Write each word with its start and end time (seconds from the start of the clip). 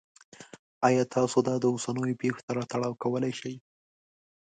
ایا 0.87 1.03
تاسو 1.15 1.37
دا 1.47 1.55
د 1.59 1.65
اوسنیو 1.73 2.19
پیښو 2.21 2.41
سره 2.47 2.67
تړاو 2.71 2.99
کولی 3.03 3.31
شئ؟ 3.39 3.55